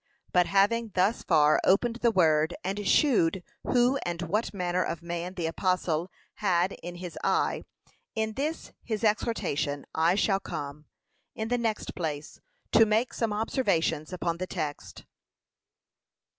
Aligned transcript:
But 0.33 0.47
having 0.47 0.89
thus 0.95 1.21
far 1.21 1.59
opened 1.63 1.97
the 1.97 2.09
word, 2.09 2.55
and 2.63 2.87
shewed 2.87 3.43
who 3.61 3.97
and 3.97 4.19
what 4.23 4.51
manner 4.51 4.83
of 4.83 5.03
man 5.03 5.35
the 5.35 5.45
apostle 5.45 6.09
had 6.37 6.71
in 6.81 6.95
his 6.95 7.19
eye, 7.23 7.65
in 8.15 8.33
this 8.33 8.71
his 8.81 9.03
exhortation, 9.03 9.85
I 9.93 10.15
shall 10.15 10.39
come, 10.39 10.85
in 11.35 11.49
the 11.49 11.59
next 11.59 11.93
place, 11.93 12.41
to 12.71 12.83
make 12.87 13.13
some 13.13 13.31
observations 13.31 14.11
upon 14.11 14.37
the 14.39 14.47
text. 14.47 15.05